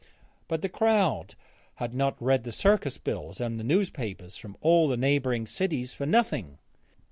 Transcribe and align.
But 0.47 0.63
the 0.63 0.67
crowd 0.67 1.35
had 1.75 1.93
not 1.93 2.19
read 2.19 2.43
the 2.43 2.51
circus 2.51 2.97
bills 2.97 3.39
and 3.39 3.59
the 3.59 3.63
newspapers 3.63 4.35
from 4.35 4.57
all 4.59 4.87
the 4.87 4.97
neighbouring 4.97 5.45
cities 5.45 5.93
for 5.93 6.07
nothing. 6.07 6.57